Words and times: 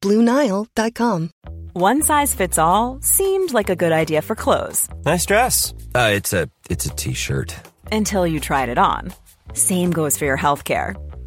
BlueNile.com. 0.00 1.30
One 1.72 2.02
size 2.02 2.34
fits 2.34 2.58
all 2.58 2.98
seemed 3.00 3.52
like 3.52 3.70
a 3.70 3.76
good 3.76 3.92
idea 3.92 4.22
for 4.22 4.34
clothes. 4.34 4.88
Nice 5.04 5.26
dress. 5.26 5.74
Uh, 5.94 6.10
it's 6.14 6.32
a 6.32 6.48
it's 6.70 6.86
a 6.86 6.90
t-shirt. 6.90 7.54
Until 7.92 8.26
you 8.26 8.40
tried 8.40 8.68
it 8.68 8.78
on. 8.78 9.12
Same 9.52 9.90
goes 9.90 10.18
for 10.18 10.24
your 10.24 10.36
health 10.36 10.64
care. 10.64 10.96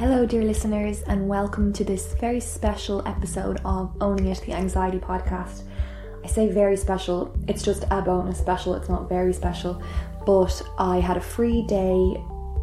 Hello, 0.00 0.24
dear 0.24 0.42
listeners, 0.42 1.02
and 1.02 1.28
welcome 1.28 1.74
to 1.74 1.84
this 1.84 2.14
very 2.14 2.40
special 2.40 3.06
episode 3.06 3.60
of 3.66 3.94
Owning 4.00 4.28
It, 4.28 4.40
the 4.46 4.54
Anxiety 4.54 4.96
Podcast. 4.96 5.64
I 6.24 6.26
say 6.26 6.48
very 6.48 6.78
special, 6.78 7.36
it's 7.48 7.62
just 7.62 7.84
a 7.90 8.00
bonus 8.00 8.38
special, 8.38 8.74
it's 8.76 8.88
not 8.88 9.10
very 9.10 9.34
special, 9.34 9.82
but 10.24 10.62
I 10.78 11.00
had 11.00 11.18
a 11.18 11.20
free 11.20 11.66
day, 11.66 12.14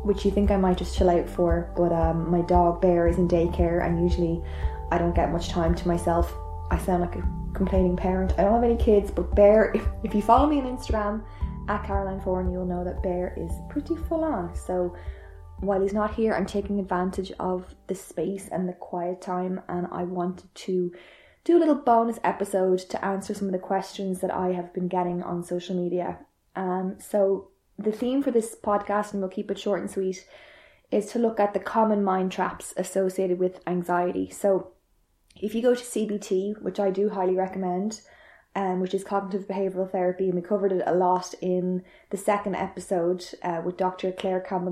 which 0.04 0.26
you 0.26 0.32
think 0.32 0.50
I 0.50 0.58
might 0.58 0.80
just 0.80 0.98
chill 0.98 1.12
out 1.12 1.30
for, 1.30 1.72
but 1.78 1.92
um, 1.92 2.32
my 2.32 2.42
dog 2.42 2.82
Bear 2.82 3.08
is 3.08 3.20
in 3.20 3.28
daycare, 3.28 3.86
and 3.86 4.02
usually 4.02 4.42
I 4.92 4.98
don't 4.98 5.14
get 5.14 5.32
much 5.32 5.50
time 5.50 5.76
to 5.76 5.88
myself. 5.88 6.34
I 6.72 6.80
sound 6.80 7.02
like 7.02 7.18
a 7.18 7.30
complaining 7.54 7.96
parent. 7.96 8.34
I 8.40 8.46
don't 8.46 8.56
have 8.56 8.64
any 8.64 8.84
kids, 8.84 9.12
but 9.12 9.36
Bear, 9.36 9.74
if, 9.76 9.88
if 10.04 10.16
you 10.16 10.24
follow 10.24 10.50
me 10.50 10.60
on 10.60 10.76
Instagram 10.76 11.24
at 11.70 11.86
Caroline 11.86 12.20
Foran, 12.20 12.52
you'll 12.52 12.66
know 12.66 12.84
that 12.84 13.04
Bear 13.04 13.36
is 13.38 13.52
pretty 13.70 13.96
full 13.96 14.24
on. 14.24 14.56
So 14.56 14.96
while 15.60 15.82
he's 15.82 15.94
not 15.94 16.16
here, 16.16 16.34
I'm 16.34 16.46
taking 16.46 16.80
advantage 16.80 17.32
of 17.40 17.76
the 17.88 17.96
space 17.96 18.48
and 18.52 18.70
the 18.70 18.74
quiet 18.74 19.22
time, 19.22 19.62
and 19.68 19.88
I 19.92 20.04
wanted 20.04 20.54
to 20.54 20.94
do 21.44 21.58
a 21.58 21.60
little 21.60 21.76
bonus 21.76 22.20
episode 22.24 22.80
to 22.80 23.04
answer 23.04 23.34
some 23.34 23.48
of 23.48 23.54
the 23.54 23.60
questions 23.60 24.20
that 24.20 24.34
I 24.34 24.50
have 24.50 24.74
been 24.74 24.88
getting 24.88 25.24
on 25.24 25.44
social 25.44 25.76
media. 25.76 26.20
Um, 26.56 26.98
so, 27.00 27.50
the 27.80 27.92
theme 27.92 28.22
for 28.22 28.32
this 28.32 28.56
podcast, 28.56 29.14
and 29.14 29.22
we'll 29.22 29.30
keep 29.30 29.50
it 29.50 29.60
short 29.60 29.80
and 29.82 29.90
sweet, 29.90 30.28
is 30.92 31.08
to 31.12 31.20
look 31.20 31.40
at 31.40 31.54
the 31.54 31.60
common 31.60 32.04
mind 32.04 32.32
traps 32.32 32.74
associated 32.78 33.40
with 33.40 33.62
anxiety. 33.66 34.30
So, 34.30 34.74
if 35.36 35.56
you 35.56 35.62
go 35.62 35.74
to 35.74 35.84
CBT, 35.84 36.62
which 36.62 36.80
I 36.80 36.92
do 36.92 37.10
highly 37.10 37.36
recommend, 37.36 38.02
um, 38.56 38.80
which 38.80 38.94
is 38.94 39.04
cognitive 39.04 39.48
behavioral 39.48 39.92
therapy, 39.92 40.26
and 40.26 40.36
we 40.36 40.42
covered 40.42 40.72
it 40.72 40.82
a 40.86 40.96
lot 40.96 41.34
in 41.42 41.84
the 42.10 42.18
second 42.18 42.56
episode 42.56 43.24
uh, 43.44 43.62
with 43.64 43.78
Dr. 43.78 44.12
Claire 44.12 44.40
Campbell 44.40 44.72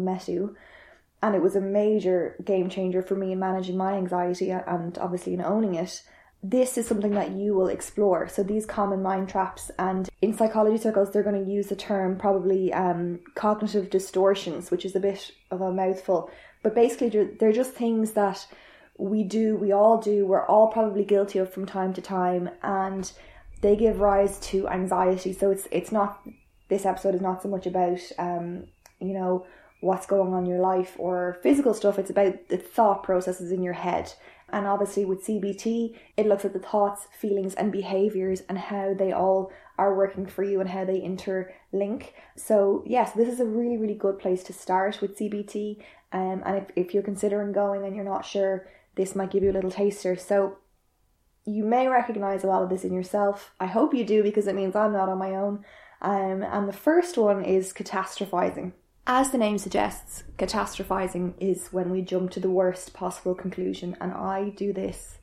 and 1.22 1.36
it 1.36 1.42
was 1.42 1.56
a 1.56 1.62
major 1.62 2.36
game 2.44 2.70
changer 2.70 3.02
for 3.02 3.16
me 3.16 3.32
in 3.32 3.40
managing 3.40 3.78
my 3.78 3.94
anxiety 3.94 4.52
and 4.52 4.98
obviously 4.98 5.34
in 5.34 5.42
owning 5.42 5.76
it. 5.76 6.04
This 6.44 6.78
is 6.78 6.86
something 6.86 7.12
that 7.12 7.32
you 7.32 7.56
will 7.56 7.70
explore. 7.70 8.28
So 8.28 8.44
these 8.44 8.68
common 8.68 9.02
mind 9.02 9.30
traps 9.30 9.72
and 9.80 10.08
in 10.22 10.38
psychology 10.38 10.78
circles 10.78 11.12
they're 11.12 11.24
going 11.24 11.44
to 11.44 11.52
use 11.52 11.68
the 11.68 11.76
term 11.76 12.18
probably 12.18 12.72
um, 12.74 13.22
cognitive 13.34 13.90
distortions 13.90 14.70
which 14.70 14.86
is 14.86 14.96
a 14.96 15.00
bit 15.00 15.32
of 15.50 15.62
a 15.62 15.72
mouthful. 15.72 16.30
But 16.62 16.76
basically 16.76 17.10
they're 17.40 17.52
just 17.52 17.74
things 17.74 18.12
that 18.12 18.46
we 18.98 19.24
do 19.24 19.58
we 19.58 19.72
all 19.72 20.00
do 20.00 20.26
we're 20.26 20.46
all 20.46 20.68
probably 20.68 21.04
guilty 21.04 21.40
of 21.40 21.52
from 21.52 21.66
time 21.66 21.94
to 21.94 22.02
time 22.02 22.50
and 22.64 23.12
they 23.62 23.76
give 23.76 24.00
rise 24.00 24.40
to 24.42 24.68
anxiety. 24.68 25.34
So 25.34 25.50
it's 25.50 25.68
it's 25.72 25.92
not 25.92 26.22
this 26.68 26.86
episode 26.86 27.16
is 27.16 27.22
not 27.22 27.42
so 27.42 27.50
much 27.50 27.66
about 27.66 28.00
um, 28.20 28.66
you 29.00 29.14
know 29.14 29.46
what's 29.82 30.06
going 30.06 30.34
on 30.34 30.44
in 30.44 30.50
your 30.50 30.60
life 30.60 30.96
or 30.98 31.38
physical 31.44 31.74
stuff. 31.74 32.00
It's 32.00 32.10
about 32.10 32.50
the 32.50 32.58
thought 32.58 33.04
processes 33.04 33.52
in 33.52 33.62
your 33.62 33.74
head. 33.74 34.14
And 34.50 34.68
obviously, 34.68 35.06
with 35.06 35.26
CBT, 35.26 35.96
it 36.18 36.28
looks 36.28 36.46
at 36.46 36.54
the 36.54 36.60
thoughts, 36.60 37.08
feelings, 37.20 37.56
and 37.56 37.72
behaviors 37.72 38.42
and 38.48 38.58
how 38.58 38.94
they 38.94 39.12
all 39.12 39.52
are 39.78 39.96
working 39.96 40.26
for 40.26 40.44
you 40.44 40.62
and 40.62 40.70
how 40.70 40.86
they 40.86 41.00
interlink. 41.00 42.12
So, 42.36 42.84
yes, 42.86 43.14
this 43.14 43.28
is 43.28 43.40
a 43.40 43.46
really, 43.46 43.78
really 43.78 43.96
good 43.96 44.20
place 44.20 44.44
to 44.44 44.54
start 44.54 45.02
with 45.02 45.18
CBT. 45.18 45.82
Um, 46.14 46.44
and 46.46 46.58
if, 46.58 46.72
if 46.76 46.94
you're 46.94 47.04
considering 47.04 47.52
going 47.52 47.86
and 47.86 47.96
you're 47.96 48.06
not 48.06 48.26
sure, 48.26 48.68
this 48.96 49.16
might 49.16 49.32
give 49.32 49.44
you 49.44 49.52
a 49.52 49.54
little 49.54 49.72
taster. 49.72 50.16
So, 50.16 50.58
you 51.46 51.64
may 51.64 51.88
recognize 51.88 52.44
a 52.44 52.48
lot 52.48 52.64
of 52.64 52.70
this 52.70 52.84
in 52.84 52.94
yourself. 52.94 53.54
I 53.60 53.68
hope 53.68 53.94
you 53.94 54.04
do 54.04 54.24
because 54.24 54.48
it 54.48 54.56
means 54.56 54.76
I'm 54.76 54.94
not 54.94 55.10
on 55.10 55.18
my 55.18 55.32
own. 55.32 55.64
Um, 56.02 56.44
and 56.44 56.68
the 56.68 56.74
first 56.74 57.18
one 57.18 57.44
is 57.44 57.74
catastrophizing. 57.74 58.74
As 59.08 59.30
the 59.30 59.38
name 59.38 59.60
suggests, 59.60 60.24
catastrophizing 60.40 61.36
is 61.40 61.68
when 61.68 61.92
we 61.92 62.02
jump 62.02 62.32
to 62.32 62.40
the 62.40 62.50
worst 62.50 62.94
possible 62.94 63.36
conclusion, 63.36 63.96
and 64.02 64.12
I 64.12 64.50
do 64.50 64.74
this 64.74 65.20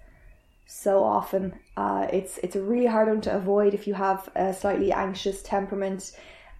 so 0.66 1.02
often. 1.02 1.54
Uh, 1.76 2.06
it's 2.12 2.38
it's 2.38 2.54
a 2.54 2.62
really 2.62 2.86
hard 2.86 3.08
one 3.08 3.20
to 3.22 3.34
avoid 3.34 3.74
if 3.74 3.88
you 3.88 3.94
have 3.94 4.28
a 4.36 4.54
slightly 4.54 4.92
anxious 4.92 5.42
temperament. 5.42 6.12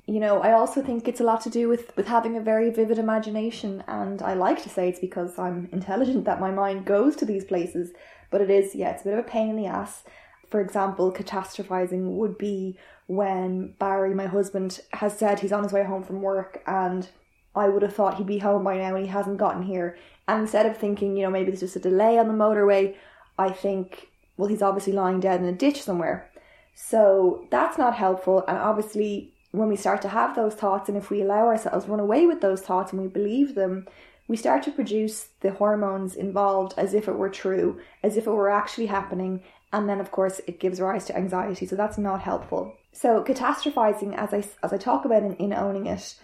You 0.07 0.19
know, 0.19 0.41
I 0.41 0.51
also 0.51 0.83
think 0.83 1.07
it's 1.07 1.21
a 1.21 1.25
lot 1.25 1.43
to 1.43 1.51
do 1.51 1.69
with 1.69 1.97
with 1.97 2.09
having 2.09 2.37
a 2.37 2.41
very 2.41 2.71
vivid 2.71 2.99
imagination, 2.99 3.85
and 3.87 4.21
I 4.21 4.35
like 4.35 4.61
to 4.65 4.69
say 4.69 4.89
it's 4.89 4.99
because 4.99 5.39
I'm 5.39 5.69
intelligent 5.71 6.25
that 6.25 6.41
my 6.41 6.51
mind 6.51 6.87
goes 6.87 7.15
to 7.17 7.25
these 7.25 7.45
places. 7.45 7.93
But 8.31 8.41
it 8.41 8.51
is, 8.51 8.75
yeah, 8.75 8.91
it's 8.91 9.03
a 9.03 9.05
bit 9.05 9.13
of 9.19 9.25
a 9.25 9.29
pain 9.29 9.49
in 9.49 9.57
the 9.57 9.67
ass. 9.67 10.03
For 10.51 10.61
example, 10.61 11.13
catastrophizing 11.13 12.17
would 12.17 12.37
be 12.37 12.79
when 13.13 13.75
Barry, 13.79 14.15
my 14.15 14.27
husband, 14.27 14.81
has 14.95 15.19
said 15.19 15.39
he's 15.39 15.53
on 15.53 15.63
his 15.63 15.73
way 15.73 15.85
home 15.85 16.03
from 16.03 16.23
work 16.23 16.63
and 16.67 17.07
I 17.55 17.69
would 17.69 17.83
have 17.83 17.95
thought 17.95 18.17
he'd 18.17 18.27
be 18.27 18.39
home 18.39 18.65
by 18.65 18.79
now 18.79 18.95
and 18.95 19.05
he 19.05 19.11
hasn't 19.11 19.37
gotten 19.37 19.63
here. 19.63 19.99
And 20.27 20.41
instead 20.41 20.65
of 20.65 20.79
thinking, 20.79 21.15
you 21.15 21.23
know, 21.23 21.31
maybe 21.31 21.51
there's 21.51 21.61
just 21.61 21.77
a 21.77 21.81
delay 21.81 22.19
on 22.19 22.29
the 22.29 22.33
motorway, 22.33 22.97
I 23.39 23.51
think, 23.51 24.09
well, 24.39 24.49
he's 24.49 24.63
obviously 24.63 24.95
lying 24.95 25.21
dead 25.21 25.41
in 25.41 25.47
a 25.47 25.53
ditch 25.53 25.83
somewhere. 25.83 26.31
So 26.75 27.47
that's 27.51 27.77
not 27.77 27.95
helpful. 27.95 28.45
And 28.49 28.57
obviously, 28.57 29.35
when 29.51 29.69
we 29.69 29.77
start 29.77 30.01
to 30.03 30.09
have 30.09 30.35
those 30.35 30.55
thoughts, 30.55 30.89
and 30.89 30.97
if 30.97 31.11
we 31.11 31.21
allow 31.21 31.47
ourselves 31.49 31.87
run 31.87 32.01
away 32.01 32.27
with 32.27 32.41
those 32.41 32.63
thoughts 32.63 32.93
and 32.93 33.03
we 33.03 33.09
believe 33.09 33.55
them, 33.55 33.87
we 34.27 34.39
start 34.39 34.63
to 34.63 34.71
produce 34.71 35.29
the 35.43 35.53
hormones 35.53 36.15
involved 36.15 36.73
as 36.79 36.95
if 36.95 37.09
it 37.09 37.19
were 37.19 37.29
true, 37.29 37.79
as 38.03 38.17
if 38.17 38.27
it 38.27 38.31
were 38.31 38.49
actually 38.49 38.87
happening. 38.87 39.43
And 39.71 39.87
then, 39.87 40.01
of 40.01 40.11
course, 40.11 40.41
it 40.47 40.61
gives 40.61 40.81
rise 40.81 41.05
to 41.07 41.17
anxiety. 41.17 41.67
So 41.67 41.77
that's 41.77 41.99
not 41.99 42.23
helpful. 42.23 42.75
So 42.93 43.25
catastrophizing, 43.25 44.15
as 44.17 44.33
I 44.33 44.45
as 44.63 44.73
I 44.73 44.79
talk 44.79 45.05
about 45.05 45.23
in, 45.23 45.35
in 45.37 45.53
owning 45.53 45.87
it, 45.87 46.15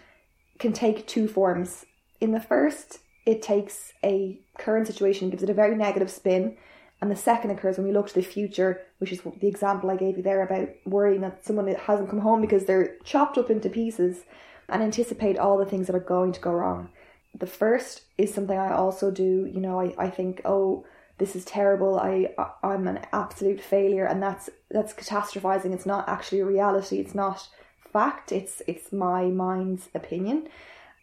can 0.58 0.72
take 0.72 1.06
two 1.06 1.26
forms. 1.26 1.86
In 2.20 2.32
the 2.32 2.40
first, 2.40 2.98
it 3.26 3.42
takes 3.42 3.92
a 4.04 4.40
current 4.58 4.86
situation, 4.86 5.30
gives 5.30 5.42
it 5.42 5.50
a 5.50 5.54
very 5.54 5.76
negative 5.76 6.10
spin, 6.10 6.56
and 7.00 7.10
the 7.10 7.16
second 7.16 7.50
occurs 7.50 7.78
when 7.78 7.86
we 7.86 7.92
look 7.92 8.08
to 8.08 8.14
the 8.14 8.22
future, 8.22 8.80
which 8.98 9.12
is 9.12 9.20
the 9.40 9.48
example 9.48 9.90
I 9.90 9.96
gave 9.96 10.16
you 10.16 10.22
there 10.22 10.42
about 10.42 10.68
worrying 10.84 11.20
that 11.22 11.44
someone 11.44 11.68
hasn't 11.68 12.10
come 12.10 12.20
home 12.20 12.40
because 12.40 12.64
they're 12.64 12.96
chopped 13.04 13.38
up 13.38 13.50
into 13.50 13.70
pieces, 13.70 14.24
and 14.68 14.82
anticipate 14.82 15.38
all 15.38 15.56
the 15.56 15.64
things 15.64 15.86
that 15.86 15.96
are 15.96 16.00
going 16.00 16.32
to 16.32 16.40
go 16.40 16.52
wrong. 16.52 16.90
The 17.38 17.46
first 17.46 18.02
is 18.16 18.34
something 18.34 18.58
I 18.58 18.72
also 18.72 19.10
do. 19.10 19.48
You 19.52 19.60
know, 19.60 19.80
I, 19.80 19.94
I 19.98 20.10
think, 20.10 20.42
oh, 20.44 20.84
this 21.18 21.36
is 21.36 21.44
terrible. 21.44 21.98
I 21.98 22.34
I'm 22.62 22.86
an 22.88 23.00
absolute 23.12 23.60
failure, 23.60 24.04
and 24.06 24.22
that's 24.22 24.48
that's 24.70 24.92
catastrophizing. 24.94 25.72
It's 25.72 25.86
not 25.86 26.08
actually 26.08 26.40
a 26.40 26.46
reality. 26.46 26.98
It's 26.98 27.14
not 27.14 27.48
fact. 27.92 28.32
It's 28.32 28.62
it's 28.66 28.92
my 28.92 29.24
mind's 29.24 29.88
opinion. 29.94 30.48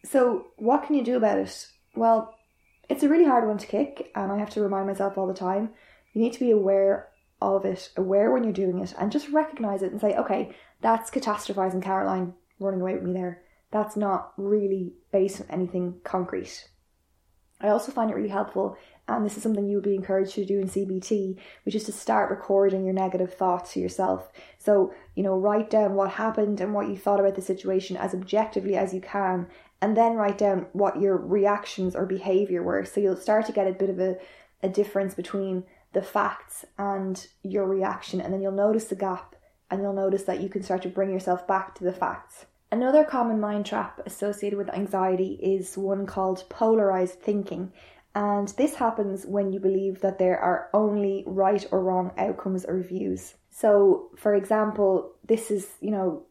So 0.03 0.47
what 0.57 0.85
can 0.85 0.95
you 0.95 1.03
do 1.03 1.17
about 1.17 1.39
it? 1.39 1.67
Well, 1.95 2.35
it's 2.89 3.03
a 3.03 3.09
really 3.09 3.25
hard 3.25 3.47
one 3.47 3.57
to 3.57 3.67
kick, 3.67 4.11
and 4.15 4.31
I 4.31 4.37
have 4.37 4.51
to 4.51 4.61
remind 4.61 4.87
myself 4.87 5.17
all 5.17 5.27
the 5.27 5.33
time. 5.33 5.71
You 6.13 6.21
need 6.21 6.33
to 6.33 6.39
be 6.39 6.51
aware 6.51 7.09
of 7.41 7.65
it, 7.65 7.89
aware 7.97 8.31
when 8.31 8.43
you're 8.43 8.53
doing 8.53 8.79
it, 8.79 8.93
and 8.97 9.11
just 9.11 9.29
recognize 9.29 9.81
it 9.81 9.91
and 9.91 9.99
say, 9.99 10.15
okay, 10.15 10.55
that's 10.81 11.11
catastrophizing 11.11 11.81
Caroline 11.81 12.33
running 12.59 12.81
away 12.81 12.93
with 12.93 13.03
me 13.03 13.13
there. 13.13 13.41
That's 13.71 13.95
not 13.95 14.33
really 14.37 14.93
based 15.11 15.41
on 15.41 15.47
anything 15.49 15.99
concrete. 16.03 16.69
I 17.59 17.69
also 17.69 17.91
find 17.91 18.11
it 18.11 18.15
really 18.15 18.29
helpful, 18.29 18.77
and 19.07 19.25
this 19.25 19.37
is 19.37 19.43
something 19.43 19.67
you 19.67 19.75
would 19.77 19.83
be 19.83 19.95
encouraged 19.95 20.33
to 20.35 20.45
do 20.45 20.59
in 20.59 20.67
CBT, 20.67 21.37
which 21.63 21.75
is 21.75 21.83
to 21.85 21.91
start 21.91 22.31
recording 22.31 22.83
your 22.83 22.93
negative 22.93 23.33
thoughts 23.33 23.73
to 23.73 23.79
yourself. 23.79 24.31
So, 24.57 24.93
you 25.15 25.23
know, 25.23 25.37
write 25.37 25.69
down 25.69 25.93
what 25.93 26.11
happened 26.11 26.59
and 26.59 26.73
what 26.73 26.87
you 26.87 26.97
thought 26.97 27.19
about 27.19 27.35
the 27.35 27.41
situation 27.41 27.97
as 27.97 28.13
objectively 28.13 28.75
as 28.75 28.93
you 28.93 29.01
can, 29.01 29.47
and 29.81 29.95
then 29.95 30.15
write 30.15 30.37
down 30.37 30.67
what 30.73 30.99
your 30.99 31.17
reactions 31.17 31.95
or 31.95 32.05
behavior 32.05 32.63
were. 32.63 32.83
So 32.85 32.99
you'll 32.99 33.15
start 33.15 33.45
to 33.45 33.51
get 33.51 33.67
a 33.67 33.73
bit 33.73 33.89
of 33.89 33.99
a, 33.99 34.17
a 34.63 34.69
difference 34.69 35.13
between 35.13 35.65
the 35.93 36.01
facts 36.01 36.65
and 36.77 37.27
your 37.43 37.65
reaction, 37.67 38.19
and 38.19 38.33
then 38.33 38.41
you'll 38.41 38.51
notice 38.51 38.85
the 38.85 38.95
gap 38.95 39.35
and 39.69 39.81
you'll 39.81 39.93
notice 39.93 40.23
that 40.23 40.41
you 40.41 40.49
can 40.49 40.63
start 40.63 40.81
to 40.83 40.89
bring 40.89 41.11
yourself 41.11 41.47
back 41.47 41.75
to 41.75 41.83
the 41.83 41.93
facts. 41.93 42.45
Another 42.71 43.03
common 43.03 43.39
mind 43.39 43.65
trap 43.65 44.01
associated 44.05 44.57
with 44.57 44.73
anxiety 44.73 45.39
is 45.41 45.77
one 45.77 46.05
called 46.05 46.43
polarized 46.49 47.19
thinking. 47.21 47.71
And 48.15 48.47
this 48.47 48.75
happens 48.75 49.25
when 49.25 49.51
you 49.51 49.59
believe 49.59 49.99
that 49.99 50.17
there 50.17 50.39
are 50.39 50.69
only 50.73 51.25
right 51.27 51.65
or 51.69 51.83
wrong 51.83 52.13
outcomes 52.17 52.63
or 52.63 52.79
views. 52.79 53.35
So, 53.51 54.09
for 54.17 54.33
example, 54.33 55.11
this 55.27 55.51
is, 55.51 55.67
you 55.81 55.91
know, 55.91 56.23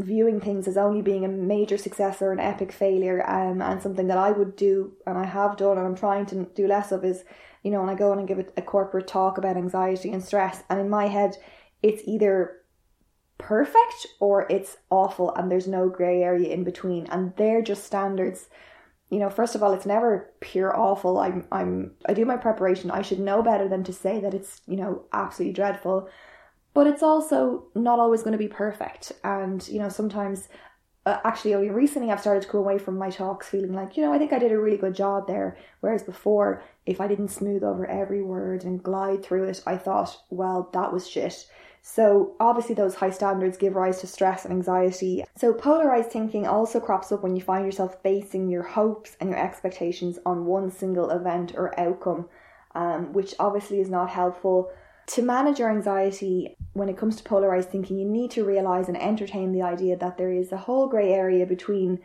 viewing 0.00 0.40
things 0.40 0.66
as 0.66 0.78
only 0.78 1.02
being 1.02 1.24
a 1.24 1.28
major 1.28 1.76
success 1.76 2.22
or 2.22 2.32
an 2.32 2.40
epic 2.40 2.72
failure 2.72 3.28
um, 3.28 3.60
and 3.60 3.82
something 3.82 4.06
that 4.06 4.16
I 4.16 4.30
would 4.30 4.56
do 4.56 4.92
and 5.06 5.18
I 5.18 5.26
have 5.26 5.56
done 5.56 5.76
and 5.76 5.86
I'm 5.86 5.96
trying 5.96 6.24
to 6.26 6.44
do 6.54 6.66
less 6.66 6.92
of 6.92 7.04
is, 7.04 7.24
you 7.62 7.70
know, 7.70 7.80
when 7.80 7.90
I 7.90 7.94
go 7.94 8.12
and 8.12 8.26
give 8.26 8.38
a 8.56 8.62
corporate 8.62 9.06
talk 9.06 9.36
about 9.36 9.56
anxiety 9.56 10.10
and 10.12 10.24
stress, 10.24 10.62
and 10.70 10.80
in 10.80 10.88
my 10.88 11.08
head, 11.08 11.36
it's 11.82 12.02
either 12.06 12.58
perfect 13.36 14.06
or 14.18 14.46
it's 14.50 14.78
awful 14.88 15.34
and 15.34 15.50
there's 15.50 15.68
no 15.68 15.88
grey 15.88 16.22
area 16.22 16.48
in 16.48 16.64
between 16.64 17.06
and 17.06 17.36
they're 17.36 17.62
just 17.62 17.84
standards 17.84 18.48
you 19.10 19.18
know 19.18 19.30
first 19.30 19.54
of 19.54 19.62
all 19.62 19.72
it's 19.72 19.86
never 19.86 20.30
pure 20.40 20.76
awful 20.78 21.18
i'm 21.18 21.46
i'm 21.50 21.92
i 22.06 22.12
do 22.12 22.24
my 22.24 22.36
preparation 22.36 22.90
i 22.90 23.02
should 23.02 23.18
know 23.18 23.42
better 23.42 23.68
than 23.68 23.82
to 23.82 23.92
say 23.92 24.20
that 24.20 24.34
it's 24.34 24.60
you 24.66 24.76
know 24.76 25.02
absolutely 25.12 25.52
dreadful 25.52 26.08
but 26.78 26.86
it's 26.86 27.02
also 27.02 27.64
not 27.74 27.98
always 27.98 28.22
going 28.22 28.32
to 28.32 28.38
be 28.38 28.46
perfect. 28.46 29.10
And, 29.24 29.66
you 29.68 29.80
know, 29.80 29.88
sometimes, 29.88 30.48
uh, 31.06 31.18
actually, 31.24 31.54
only 31.54 31.70
recently 31.70 32.12
I've 32.12 32.20
started 32.20 32.44
to 32.44 32.48
go 32.48 32.58
away 32.58 32.78
from 32.78 32.96
my 32.96 33.10
talks 33.10 33.48
feeling 33.48 33.72
like, 33.72 33.96
you 33.96 34.04
know, 34.04 34.12
I 34.12 34.18
think 34.18 34.32
I 34.32 34.38
did 34.38 34.52
a 34.52 34.60
really 34.60 34.76
good 34.76 34.94
job 34.94 35.26
there. 35.26 35.56
Whereas 35.80 36.04
before, 36.04 36.62
if 36.86 37.00
I 37.00 37.08
didn't 37.08 37.28
smooth 37.28 37.64
over 37.64 37.84
every 37.84 38.22
word 38.22 38.62
and 38.62 38.80
glide 38.80 39.24
through 39.24 39.44
it, 39.44 39.60
I 39.66 39.76
thought, 39.76 40.16
well, 40.30 40.70
that 40.72 40.92
was 40.92 41.08
shit. 41.08 41.46
So, 41.82 42.34
obviously, 42.38 42.74
those 42.74 42.96
high 42.96 43.10
standards 43.10 43.56
give 43.56 43.74
rise 43.74 44.00
to 44.00 44.06
stress 44.06 44.44
and 44.44 44.52
anxiety. 44.52 45.24
So, 45.36 45.52
polarized 45.52 46.10
thinking 46.10 46.46
also 46.46 46.80
crops 46.80 47.10
up 47.12 47.22
when 47.22 47.34
you 47.34 47.42
find 47.42 47.64
yourself 47.64 48.02
basing 48.02 48.48
your 48.48 48.62
hopes 48.62 49.16
and 49.20 49.30
your 49.30 49.38
expectations 49.38 50.18
on 50.26 50.46
one 50.46 50.70
single 50.70 51.10
event 51.10 51.54
or 51.56 51.78
outcome, 51.78 52.28
um, 52.74 53.12
which 53.12 53.34
obviously 53.38 53.80
is 53.80 53.88
not 53.88 54.10
helpful. 54.10 54.70
To 55.08 55.22
manage 55.22 55.58
your 55.58 55.70
anxiety 55.70 56.54
when 56.74 56.90
it 56.90 56.98
comes 56.98 57.16
to 57.16 57.22
polarized 57.22 57.70
thinking, 57.70 57.98
you 57.98 58.04
need 58.04 58.30
to 58.32 58.44
realize 58.44 58.88
and 58.88 59.00
entertain 59.00 59.52
the 59.52 59.62
idea 59.62 59.96
that 59.96 60.18
there 60.18 60.32
is 60.32 60.52
a 60.52 60.58
whole 60.58 60.88
grey 60.88 61.12
area 61.12 61.46
between 61.46 62.00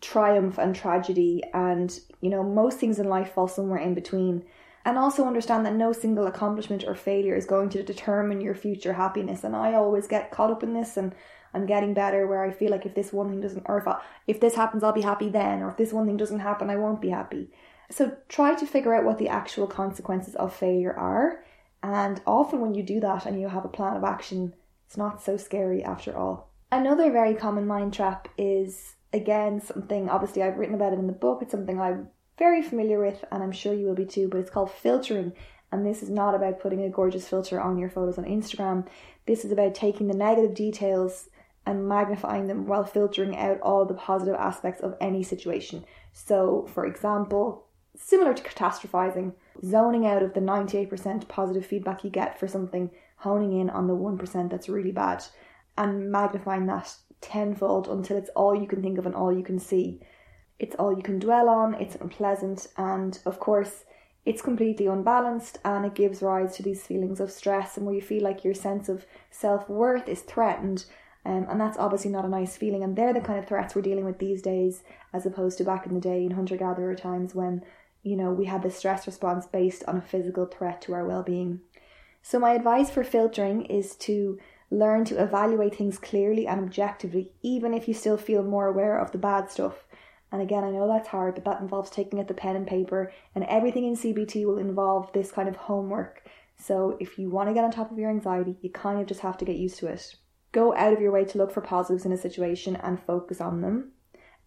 triumph 0.00 0.58
and 0.58 0.74
tragedy, 0.74 1.42
and 1.52 2.00
you 2.20 2.30
know, 2.30 2.42
most 2.42 2.78
things 2.78 2.98
in 2.98 3.08
life 3.08 3.32
fall 3.32 3.48
somewhere 3.48 3.78
in 3.78 3.94
between. 3.94 4.44
And 4.86 4.96
also 4.96 5.26
understand 5.26 5.66
that 5.66 5.74
no 5.74 5.92
single 5.92 6.26
accomplishment 6.26 6.84
or 6.84 6.94
failure 6.94 7.34
is 7.34 7.44
going 7.44 7.68
to 7.70 7.82
determine 7.82 8.40
your 8.40 8.54
future 8.54 8.94
happiness. 8.94 9.44
And 9.44 9.54
I 9.54 9.74
always 9.74 10.06
get 10.06 10.30
caught 10.30 10.50
up 10.50 10.62
in 10.62 10.72
this 10.72 10.96
and 10.96 11.14
I'm 11.52 11.66
getting 11.66 11.92
better 11.92 12.26
where 12.26 12.42
I 12.42 12.50
feel 12.50 12.70
like 12.70 12.86
if 12.86 12.94
this 12.94 13.12
one 13.12 13.28
thing 13.28 13.40
doesn't, 13.40 13.66
or 13.66 13.78
if, 13.78 13.86
I, 13.86 14.00
if 14.26 14.40
this 14.40 14.54
happens, 14.54 14.82
I'll 14.82 14.92
be 14.92 15.02
happy 15.02 15.28
then, 15.28 15.60
or 15.60 15.70
if 15.70 15.76
this 15.76 15.92
one 15.92 16.06
thing 16.06 16.16
doesn't 16.16 16.40
happen, 16.40 16.70
I 16.70 16.76
won't 16.76 17.02
be 17.02 17.10
happy. 17.10 17.50
So 17.90 18.16
try 18.28 18.54
to 18.54 18.66
figure 18.66 18.94
out 18.94 19.04
what 19.04 19.18
the 19.18 19.28
actual 19.28 19.66
consequences 19.66 20.34
of 20.36 20.54
failure 20.54 20.96
are 20.96 21.44
and 21.82 22.20
often, 22.26 22.60
when 22.60 22.74
you 22.74 22.82
do 22.82 22.98
that 23.00 23.26
and 23.26 23.40
you 23.40 23.48
have 23.48 23.64
a 23.64 23.68
plan 23.68 23.96
of 23.96 24.02
action, 24.02 24.54
it's 24.86 24.96
not 24.96 25.22
so 25.22 25.36
scary 25.36 25.84
after 25.84 26.16
all. 26.16 26.50
Another 26.72 27.12
very 27.12 27.34
common 27.34 27.66
mind 27.66 27.94
trap 27.94 28.28
is 28.36 28.96
again 29.12 29.60
something 29.60 30.10
obviously 30.10 30.42
I've 30.42 30.58
written 30.58 30.74
about 30.74 30.92
it 30.92 30.98
in 30.98 31.06
the 31.06 31.12
book, 31.12 31.38
it's 31.40 31.52
something 31.52 31.80
I'm 31.80 32.08
very 32.38 32.62
familiar 32.62 33.00
with, 33.00 33.24
and 33.30 33.42
I'm 33.42 33.52
sure 33.52 33.74
you 33.74 33.86
will 33.86 33.94
be 33.94 34.04
too, 34.04 34.28
but 34.28 34.38
it's 34.38 34.50
called 34.50 34.70
filtering. 34.70 35.32
And 35.72 35.84
this 35.84 36.02
is 36.02 36.10
not 36.10 36.34
about 36.34 36.60
putting 36.60 36.82
a 36.84 36.90
gorgeous 36.90 37.28
filter 37.28 37.60
on 37.60 37.78
your 37.78 37.90
photos 37.90 38.18
on 38.18 38.24
Instagram. 38.24 38.86
This 39.26 39.44
is 39.44 39.52
about 39.52 39.74
taking 39.74 40.06
the 40.06 40.14
negative 40.14 40.54
details 40.54 41.28
and 41.66 41.88
magnifying 41.88 42.46
them 42.46 42.66
while 42.66 42.84
filtering 42.84 43.36
out 43.36 43.60
all 43.60 43.84
the 43.84 43.94
positive 43.94 44.36
aspects 44.36 44.80
of 44.80 44.96
any 45.00 45.22
situation. 45.22 45.84
So, 46.12 46.68
for 46.72 46.86
example, 46.86 47.66
similar 47.96 48.34
to 48.34 48.42
catastrophizing, 48.42 49.32
zoning 49.64 50.06
out 50.06 50.22
of 50.22 50.34
the 50.34 50.40
98% 50.40 51.26
positive 51.26 51.66
feedback 51.66 52.04
you 52.04 52.10
get 52.10 52.38
for 52.38 52.46
something, 52.46 52.90
honing 53.16 53.58
in 53.58 53.70
on 53.70 53.88
the 53.88 53.96
1% 53.96 54.50
that's 54.50 54.68
really 54.68 54.92
bad, 54.92 55.24
and 55.76 56.10
magnifying 56.12 56.66
that 56.66 56.94
tenfold 57.20 57.88
until 57.88 58.16
it's 58.16 58.30
all 58.36 58.54
you 58.54 58.68
can 58.68 58.82
think 58.82 58.98
of 58.98 59.06
and 59.06 59.14
all 59.14 59.36
you 59.36 59.42
can 59.42 59.58
see. 59.58 60.00
It's 60.58 60.76
all 60.76 60.96
you 60.96 61.02
can 61.02 61.18
dwell 61.18 61.48
on, 61.48 61.74
it's 61.74 61.96
unpleasant, 61.96 62.68
and 62.76 63.18
of 63.26 63.38
course, 63.38 63.84
it's 64.24 64.42
completely 64.42 64.86
unbalanced 64.86 65.58
and 65.64 65.86
it 65.86 65.94
gives 65.94 66.20
rise 66.20 66.56
to 66.56 66.62
these 66.62 66.84
feelings 66.84 67.20
of 67.20 67.30
stress 67.30 67.76
and 67.76 67.86
where 67.86 67.94
you 67.94 68.02
feel 68.02 68.24
like 68.24 68.42
your 68.42 68.54
sense 68.54 68.88
of 68.88 69.06
self 69.30 69.68
worth 69.68 70.08
is 70.08 70.22
threatened. 70.22 70.84
Um, 71.24 71.46
and 71.48 71.60
that's 71.60 71.78
obviously 71.78 72.10
not 72.10 72.24
a 72.24 72.28
nice 72.28 72.56
feeling. 72.56 72.82
And 72.82 72.96
they're 72.96 73.12
the 73.12 73.20
kind 73.20 73.38
of 73.38 73.46
threats 73.46 73.74
we're 73.74 73.82
dealing 73.82 74.04
with 74.04 74.18
these 74.18 74.42
days, 74.42 74.82
as 75.12 75.26
opposed 75.26 75.58
to 75.58 75.64
back 75.64 75.86
in 75.86 75.94
the 75.94 76.00
day 76.00 76.24
in 76.24 76.32
hunter 76.32 76.56
gatherer 76.56 76.96
times 76.96 77.36
when 77.36 77.62
you 78.06 78.16
know, 78.16 78.30
we 78.30 78.44
had 78.44 78.62
the 78.62 78.70
stress 78.70 79.04
response 79.04 79.46
based 79.46 79.82
on 79.88 79.96
a 79.96 80.00
physical 80.00 80.46
threat 80.46 80.80
to 80.80 80.94
our 80.94 81.04
well 81.04 81.24
being. 81.24 81.60
So, 82.22 82.38
my 82.38 82.52
advice 82.52 82.88
for 82.88 83.02
filtering 83.02 83.64
is 83.64 83.96
to 83.96 84.38
learn 84.70 85.04
to 85.06 85.20
evaluate 85.20 85.74
things 85.74 85.98
clearly 85.98 86.46
and 86.46 86.60
objectively, 86.60 87.32
even 87.42 87.74
if 87.74 87.88
you 87.88 87.94
still 87.94 88.16
feel 88.16 88.44
more 88.44 88.68
aware 88.68 88.96
of 88.96 89.10
the 89.10 89.18
bad 89.18 89.50
stuff. 89.50 89.84
And 90.32 90.42
again, 90.42 90.64
I 90.64 90.70
know 90.70 90.88
that's 90.88 91.08
hard, 91.08 91.34
but 91.34 91.44
that 91.44 91.60
involves 91.60 91.90
taking 91.90 92.18
out 92.18 92.28
the 92.28 92.34
pen 92.34 92.56
and 92.56 92.66
paper, 92.66 93.12
and 93.34 93.44
everything 93.44 93.84
in 93.84 93.94
CBT 93.94 94.44
will 94.44 94.58
involve 94.58 95.12
this 95.12 95.30
kind 95.30 95.48
of 95.48 95.56
homework. 95.56 96.22
So, 96.58 96.96
if 97.00 97.18
you 97.18 97.30
want 97.30 97.48
to 97.48 97.54
get 97.54 97.64
on 97.64 97.70
top 97.70 97.92
of 97.92 97.98
your 97.98 98.10
anxiety, 98.10 98.56
you 98.60 98.70
kind 98.70 99.00
of 99.00 99.06
just 99.06 99.20
have 99.20 99.36
to 99.38 99.44
get 99.44 99.56
used 99.56 99.78
to 99.78 99.86
it. 99.86 100.16
Go 100.52 100.74
out 100.74 100.92
of 100.92 101.00
your 101.00 101.12
way 101.12 101.24
to 101.24 101.38
look 101.38 101.52
for 101.52 101.60
positives 101.60 102.06
in 102.06 102.12
a 102.12 102.16
situation 102.16 102.76
and 102.76 103.02
focus 103.02 103.40
on 103.40 103.60
them. 103.60 103.92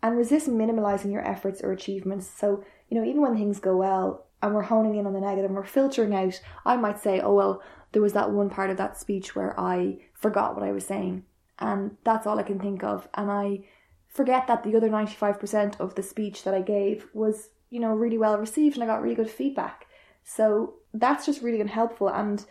And 0.01 0.17
resist 0.17 0.49
minimalizing 0.49 1.11
your 1.11 1.27
efforts 1.27 1.61
or 1.61 1.71
achievements. 1.71 2.27
So, 2.27 2.63
you 2.89 2.97
know, 2.97 3.05
even 3.05 3.21
when 3.21 3.35
things 3.35 3.59
go 3.59 3.77
well 3.77 4.25
and 4.41 4.55
we're 4.55 4.63
honing 4.63 4.95
in 4.95 5.05
on 5.05 5.13
the 5.13 5.19
negative 5.19 5.45
and 5.45 5.55
we're 5.55 5.65
filtering 5.65 6.15
out, 6.15 6.39
I 6.65 6.77
might 6.77 6.99
say, 6.99 7.19
oh, 7.19 7.33
well, 7.33 7.61
there 7.91 8.01
was 8.01 8.13
that 8.13 8.31
one 8.31 8.49
part 8.49 8.69
of 8.69 8.77
that 8.77 8.97
speech 8.97 9.35
where 9.35 9.59
I 9.59 9.97
forgot 10.13 10.55
what 10.55 10.63
I 10.63 10.71
was 10.71 10.85
saying. 10.85 11.25
And 11.59 11.97
that's 12.05 12.25
all 12.25 12.39
I 12.39 12.43
can 12.43 12.59
think 12.59 12.83
of. 12.83 13.07
And 13.13 13.29
I 13.29 13.65
forget 14.09 14.47
that 14.47 14.63
the 14.63 14.75
other 14.75 14.89
95% 14.89 15.79
of 15.79 15.95
the 15.95 16.03
speech 16.03 16.43
that 16.43 16.53
I 16.53 16.61
gave 16.61 17.07
was, 17.13 17.49
you 17.69 17.79
know, 17.79 17.93
really 17.93 18.17
well 18.17 18.37
received 18.37 18.75
and 18.75 18.83
I 18.83 18.87
got 18.87 19.01
really 19.01 19.15
good 19.15 19.29
feedback. 19.29 19.85
So 20.23 20.75
that's 20.93 21.25
just 21.25 21.41
really 21.41 21.61
unhelpful. 21.61 22.09
And 22.09 22.43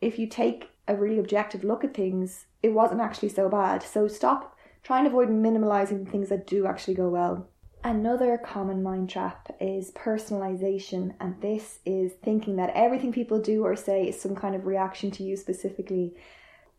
if 0.00 0.18
you 0.18 0.26
take 0.26 0.70
a 0.86 0.94
really 0.94 1.18
objective 1.18 1.64
look 1.64 1.84
at 1.84 1.94
things, 1.94 2.46
it 2.62 2.70
wasn't 2.70 3.00
actually 3.00 3.30
so 3.30 3.48
bad. 3.48 3.82
So 3.82 4.08
stop 4.08 4.56
trying 4.82 5.04
to 5.04 5.10
avoid 5.10 5.28
minimalizing 5.28 6.08
things 6.08 6.28
that 6.28 6.46
do 6.46 6.66
actually 6.66 6.94
go 6.94 7.08
well. 7.08 7.48
Another 7.84 8.36
common 8.38 8.82
mind 8.82 9.08
trap 9.08 9.54
is 9.60 9.92
personalization, 9.92 11.14
and 11.20 11.40
this 11.40 11.78
is 11.86 12.12
thinking 12.24 12.56
that 12.56 12.72
everything 12.74 13.12
people 13.12 13.40
do 13.40 13.64
or 13.64 13.76
say 13.76 14.08
is 14.08 14.20
some 14.20 14.34
kind 14.34 14.56
of 14.56 14.66
reaction 14.66 15.10
to 15.12 15.22
you 15.22 15.36
specifically. 15.36 16.14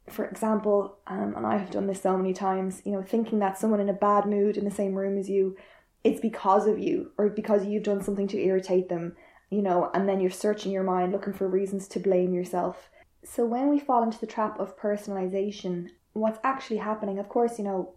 For 0.09 0.25
example, 0.25 0.97
um, 1.07 1.33
and 1.35 1.45
I 1.45 1.57
have 1.57 1.71
done 1.71 1.87
this 1.87 2.01
so 2.01 2.17
many 2.17 2.33
times, 2.33 2.81
you 2.85 2.91
know, 2.91 3.03
thinking 3.03 3.39
that 3.39 3.57
someone 3.57 3.79
in 3.79 3.89
a 3.89 3.93
bad 3.93 4.25
mood 4.25 4.57
in 4.57 4.65
the 4.65 4.71
same 4.71 4.95
room 4.95 5.17
as 5.17 5.29
you, 5.29 5.55
it's 6.03 6.19
because 6.19 6.67
of 6.67 6.79
you 6.79 7.11
or 7.17 7.29
because 7.29 7.65
you've 7.65 7.83
done 7.83 8.03
something 8.03 8.27
to 8.29 8.41
irritate 8.41 8.89
them, 8.89 9.15
you 9.49 9.61
know, 9.61 9.89
and 9.93 10.07
then 10.07 10.19
you're 10.19 10.29
searching 10.29 10.71
your 10.71 10.83
mind 10.83 11.11
looking 11.11 11.33
for 11.33 11.47
reasons 11.47 11.87
to 11.89 11.99
blame 11.99 12.33
yourself. 12.33 12.89
So 13.23 13.45
when 13.45 13.69
we 13.69 13.79
fall 13.79 14.03
into 14.03 14.19
the 14.19 14.27
trap 14.27 14.59
of 14.59 14.77
personalization, 14.77 15.89
what's 16.13 16.39
actually 16.43 16.77
happening, 16.77 17.19
of 17.19 17.29
course, 17.29 17.57
you 17.57 17.65
know, 17.65 17.93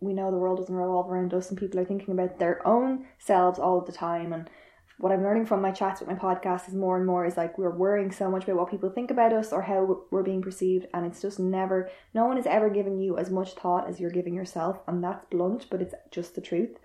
we 0.00 0.12
know 0.12 0.30
the 0.30 0.36
world 0.36 0.58
doesn't 0.58 0.74
revolve 0.74 1.10
around 1.10 1.32
us 1.32 1.48
and 1.48 1.58
people 1.58 1.80
are 1.80 1.84
thinking 1.84 2.12
about 2.12 2.38
their 2.38 2.66
own 2.66 3.06
selves 3.18 3.58
all 3.58 3.80
the 3.80 3.92
time 3.92 4.32
and 4.32 4.50
what 4.98 5.12
I'm 5.12 5.22
learning 5.22 5.46
from 5.46 5.60
my 5.60 5.72
chats 5.72 6.00
with 6.00 6.08
my 6.08 6.14
podcast 6.14 6.68
is 6.68 6.74
more 6.74 6.96
and 6.96 7.04
more 7.04 7.26
is 7.26 7.36
like 7.36 7.58
we're 7.58 7.70
worrying 7.76 8.10
so 8.10 8.30
much 8.30 8.44
about 8.44 8.56
what 8.56 8.70
people 8.70 8.88
think 8.88 9.10
about 9.10 9.32
us 9.32 9.52
or 9.52 9.62
how 9.62 10.04
we're 10.10 10.22
being 10.22 10.42
perceived, 10.42 10.86
and 10.94 11.04
it's 11.04 11.20
just 11.20 11.38
never, 11.38 11.90
no 12.14 12.24
one 12.24 12.38
is 12.38 12.46
ever 12.46 12.70
giving 12.70 12.98
you 12.98 13.18
as 13.18 13.30
much 13.30 13.54
thought 13.54 13.88
as 13.88 14.00
you're 14.00 14.10
giving 14.10 14.34
yourself, 14.34 14.78
and 14.86 15.04
that's 15.04 15.26
blunt, 15.30 15.66
but 15.70 15.82
it's 15.82 15.94
just 16.10 16.34
the 16.34 16.40
truth. 16.40 16.78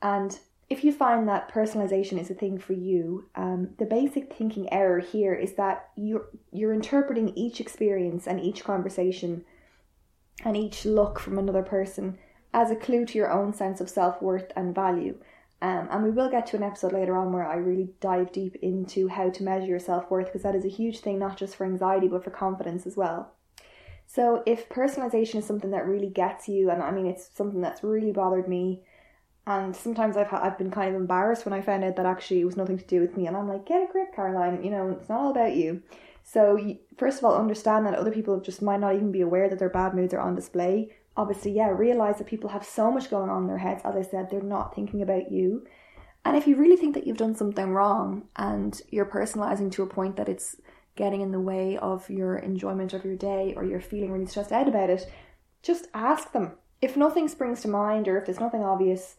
And 0.00 0.38
if 0.70 0.82
you 0.82 0.92
find 0.92 1.28
that 1.28 1.52
personalization 1.52 2.18
is 2.18 2.30
a 2.30 2.34
thing 2.34 2.58
for 2.58 2.72
you, 2.72 3.28
um, 3.34 3.70
the 3.78 3.84
basic 3.84 4.32
thinking 4.32 4.72
error 4.72 5.00
here 5.00 5.34
is 5.34 5.54
that 5.54 5.90
you're 5.96 6.28
you're 6.52 6.72
interpreting 6.72 7.28
each 7.36 7.60
experience 7.60 8.26
and 8.26 8.40
each 8.40 8.64
conversation 8.64 9.44
and 10.44 10.56
each 10.56 10.84
look 10.84 11.18
from 11.20 11.38
another 11.38 11.62
person 11.62 12.18
as 12.52 12.70
a 12.70 12.76
clue 12.76 13.04
to 13.04 13.18
your 13.18 13.30
own 13.30 13.52
sense 13.52 13.80
of 13.80 13.90
self 13.90 14.22
worth 14.22 14.50
and 14.56 14.74
value. 14.74 15.16
Um, 15.62 15.88
and 15.90 16.04
we 16.04 16.10
will 16.10 16.30
get 16.30 16.46
to 16.48 16.56
an 16.56 16.62
episode 16.62 16.92
later 16.92 17.16
on 17.16 17.32
where 17.32 17.46
I 17.46 17.56
really 17.56 17.90
dive 18.00 18.32
deep 18.32 18.56
into 18.56 19.08
how 19.08 19.30
to 19.30 19.42
measure 19.42 19.66
your 19.66 19.78
self 19.78 20.10
worth 20.10 20.26
because 20.26 20.42
that 20.42 20.54
is 20.54 20.64
a 20.64 20.68
huge 20.68 21.00
thing, 21.00 21.18
not 21.18 21.38
just 21.38 21.56
for 21.56 21.64
anxiety, 21.64 22.08
but 22.08 22.22
for 22.22 22.30
confidence 22.30 22.86
as 22.86 22.96
well. 22.96 23.32
So, 24.06 24.42
if 24.46 24.68
personalization 24.68 25.36
is 25.36 25.46
something 25.46 25.70
that 25.70 25.86
really 25.86 26.10
gets 26.10 26.48
you, 26.48 26.70
and 26.70 26.82
I 26.82 26.90
mean, 26.90 27.06
it's 27.06 27.30
something 27.34 27.60
that's 27.60 27.82
really 27.82 28.12
bothered 28.12 28.48
me, 28.48 28.82
and 29.46 29.74
sometimes 29.74 30.16
I've, 30.16 30.32
I've 30.32 30.58
been 30.58 30.70
kind 30.70 30.94
of 30.94 31.00
embarrassed 31.00 31.44
when 31.44 31.52
I 31.52 31.60
found 31.60 31.84
out 31.84 31.96
that 31.96 32.06
actually 32.06 32.40
it 32.40 32.44
was 32.44 32.56
nothing 32.56 32.78
to 32.78 32.84
do 32.86 33.00
with 33.00 33.16
me, 33.16 33.26
and 33.26 33.36
I'm 33.36 33.48
like, 33.48 33.66
get 33.66 33.82
a 33.82 33.90
grip, 33.90 34.14
Caroline, 34.14 34.62
you 34.62 34.70
know, 34.70 34.90
it's 34.90 35.08
not 35.08 35.20
all 35.20 35.30
about 35.30 35.54
you. 35.54 35.82
So, 36.22 36.58
first 36.96 37.18
of 37.18 37.24
all, 37.24 37.36
understand 37.36 37.86
that 37.86 37.94
other 37.94 38.10
people 38.10 38.40
just 38.40 38.62
might 38.62 38.80
not 38.80 38.94
even 38.94 39.12
be 39.12 39.20
aware 39.20 39.48
that 39.48 39.58
their 39.58 39.68
bad 39.68 39.94
moods 39.94 40.14
are 40.14 40.20
on 40.20 40.34
display, 40.34 40.90
obviously, 41.16 41.52
yeah, 41.52 41.68
realize 41.68 42.18
that 42.18 42.26
people 42.26 42.50
have 42.50 42.64
so 42.64 42.90
much 42.90 43.10
going 43.10 43.30
on 43.30 43.42
in 43.42 43.48
their 43.48 43.58
heads. 43.58 43.82
As 43.84 43.96
I 43.96 44.02
said, 44.02 44.30
they're 44.30 44.42
not 44.42 44.74
thinking 44.74 45.02
about 45.02 45.30
you. 45.30 45.66
And 46.24 46.36
if 46.36 46.46
you 46.46 46.56
really 46.56 46.76
think 46.76 46.94
that 46.94 47.06
you've 47.06 47.18
done 47.18 47.34
something 47.34 47.70
wrong 47.70 48.24
and 48.36 48.80
you're 48.90 49.04
personalizing 49.04 49.70
to 49.72 49.82
a 49.82 49.86
point 49.86 50.16
that 50.16 50.28
it's 50.28 50.56
getting 50.96 51.20
in 51.20 51.32
the 51.32 51.40
way 51.40 51.76
of 51.76 52.08
your 52.08 52.36
enjoyment 52.36 52.94
of 52.94 53.04
your 53.04 53.16
day 53.16 53.52
or 53.56 53.64
you're 53.64 53.80
feeling 53.80 54.12
really 54.12 54.26
stressed 54.26 54.52
out 54.52 54.68
about 54.68 54.90
it, 54.90 55.06
just 55.62 55.88
ask 55.92 56.32
them. 56.32 56.52
If 56.80 56.96
nothing 56.96 57.28
springs 57.28 57.60
to 57.62 57.68
mind 57.68 58.08
or 58.08 58.18
if 58.18 58.26
there's 58.26 58.40
nothing 58.40 58.62
obvious, 58.62 59.16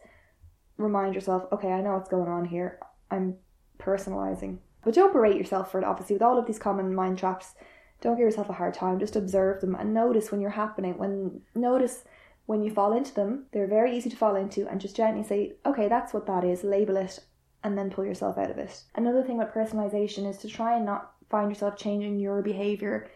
remind 0.78 1.14
yourself, 1.14 1.44
okay, 1.52 1.68
I 1.68 1.80
know 1.80 1.94
what's 1.94 2.10
going 2.10 2.28
on 2.28 2.44
here. 2.44 2.78
I'm 3.10 3.36
personalizing. 3.78 4.58
But 4.84 4.94
don't 4.94 5.12
berate 5.12 5.36
yourself 5.36 5.70
for 5.70 5.78
it, 5.78 5.84
obviously, 5.84 6.14
with 6.14 6.22
all 6.22 6.38
of 6.38 6.46
these 6.46 6.58
common 6.58 6.94
mind 6.94 7.18
traps 7.18 7.54
don't 8.00 8.16
give 8.16 8.24
yourself 8.24 8.48
a 8.48 8.54
hard 8.54 8.74
time. 8.74 8.98
Just 8.98 9.16
observe 9.16 9.60
them 9.60 9.74
and 9.74 9.94
notice 9.94 10.30
when 10.30 10.40
you're 10.40 10.50
happening. 10.50 10.98
When 10.98 11.40
notice 11.54 12.04
when 12.46 12.62
you 12.62 12.70
fall 12.70 12.92
into 12.92 13.12
them. 13.12 13.46
They're 13.52 13.66
very 13.66 13.96
easy 13.96 14.08
to 14.10 14.16
fall 14.16 14.36
into, 14.36 14.68
and 14.68 14.80
just 14.80 14.96
gently 14.96 15.24
say, 15.24 15.56
"Okay, 15.66 15.88
that's 15.88 16.14
what 16.14 16.26
that 16.26 16.44
is." 16.44 16.64
Label 16.64 16.96
it, 16.96 17.18
and 17.62 17.76
then 17.76 17.90
pull 17.90 18.04
yourself 18.04 18.38
out 18.38 18.50
of 18.50 18.58
it. 18.58 18.84
Another 18.94 19.22
thing 19.22 19.38
with 19.38 19.48
personalization 19.48 20.28
is 20.28 20.38
to 20.38 20.48
try 20.48 20.76
and 20.76 20.86
not 20.86 21.12
find 21.28 21.50
yourself 21.50 21.76
changing 21.76 22.18
your 22.20 22.40
behavior 22.42 23.08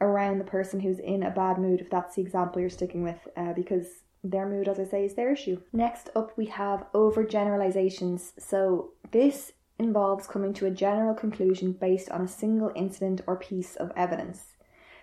around 0.00 0.38
the 0.38 0.44
person 0.44 0.78
who's 0.80 1.00
in 1.00 1.22
a 1.22 1.30
bad 1.30 1.58
mood. 1.58 1.80
If 1.80 1.90
that's 1.90 2.14
the 2.14 2.22
example 2.22 2.60
you're 2.60 2.70
sticking 2.70 3.02
with, 3.02 3.26
uh, 3.36 3.52
because 3.54 4.02
their 4.22 4.48
mood, 4.48 4.68
as 4.68 4.78
I 4.78 4.84
say, 4.84 5.04
is 5.04 5.14
their 5.14 5.32
issue. 5.32 5.60
Next 5.72 6.10
up, 6.14 6.36
we 6.36 6.46
have 6.46 6.86
overgeneralizations. 6.92 8.32
So, 8.38 8.92
this 9.10 9.52
involves 9.78 10.26
coming 10.26 10.52
to 10.54 10.66
a 10.66 10.70
general 10.70 11.14
conclusion 11.14 11.72
based 11.72 12.10
on 12.10 12.22
a 12.22 12.28
single 12.28 12.72
incident 12.74 13.20
or 13.26 13.36
piece 13.36 13.76
of 13.76 13.92
evidence. 13.96 14.56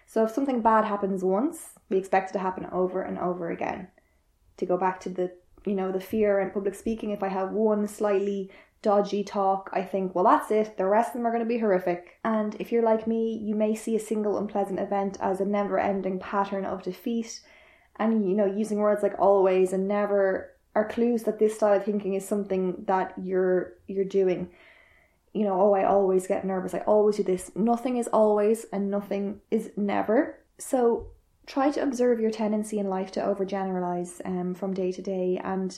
So 0.06 0.24
if 0.24 0.32
something 0.32 0.62
bad 0.62 0.86
happens 0.86 1.24
once, 1.24 1.72
we 1.90 1.98
expect 1.98 2.32
it 2.32 2.34
to 2.34 2.40
happen 2.40 2.68
over 2.72 3.02
and 3.02 3.18
over 3.18 3.50
again. 3.50 3.88
To 4.58 4.66
go 4.66 4.78
back 4.78 5.00
to 5.02 5.10
the 5.10 5.32
you 5.66 5.76
know, 5.76 5.92
the 5.92 6.00
fear 6.00 6.40
in 6.40 6.52
public 6.52 6.76
speaking, 6.76 7.12
if 7.12 7.24
I 7.24 7.30
have 7.30 7.52
one 7.52 7.88
slightly 7.88 8.52
dodgy 8.82 9.24
talk, 9.24 9.70
I 9.72 9.82
think, 9.84 10.14
well, 10.14 10.26
that's 10.26 10.52
it. 10.52 10.78
The 10.78 10.86
rest 10.86 11.10
of 11.10 11.14
them 11.14 11.26
are 11.26 11.32
going 11.32 11.44
to 11.44 11.48
be 11.48 11.60
horrific. 11.60 12.20
And 12.24 12.56
if 12.60 12.72
you're 12.72 12.84
like 12.84 13.08
me, 13.08 13.40
you 13.42 13.56
may 13.56 13.76
see 13.76 13.96
a 13.96 14.00
single 14.00 14.38
unpleasant 14.38 14.80
event 14.80 15.18
as 15.22 15.40
a 15.40 15.46
never 15.46 15.80
ending 15.80 16.20
pattern 16.20 16.66
of 16.66 16.84
defeat. 16.84 17.40
And, 17.98 18.28
you 18.28 18.36
know, 18.36 18.46
using 18.46 18.80
words 18.80 19.04
like 19.04 19.18
always 19.20 19.72
and 19.72 19.88
never 19.88 20.52
are 20.76 20.88
clues 20.88 21.24
that 21.24 21.40
this 21.40 21.56
style 21.56 21.78
of 21.78 21.86
thinking 21.86 22.16
is 22.16 22.28
something 22.28 22.84
that 22.88 23.14
you're 23.22 23.74
you're 23.88 24.06
doing. 24.06 24.50
You 25.34 25.46
know 25.46 25.60
oh 25.60 25.74
i 25.74 25.84
always 25.84 26.28
get 26.28 26.46
nervous. 26.46 26.74
I 26.74 26.80
always 26.80 27.18
do 27.18 27.24
this. 27.24 27.52
Nothing 27.56 27.98
is 27.98 28.08
always 28.08 28.66
and 28.72 28.90
nothing 28.90 29.42
is 29.52 29.72
never. 29.78 30.40
So 30.58 31.08
try 31.46 31.72
to 31.72 31.84
observe 31.84 32.20
your 32.20 32.32
tendency 32.32 32.80
in 32.80 32.90
life 32.90 33.12
to 33.12 33.20
overgeneralize 33.20 34.22
um, 34.26 34.54
from 34.56 34.74
day 34.74 34.92
to 34.92 35.02
day. 35.02 35.40
And 35.44 35.78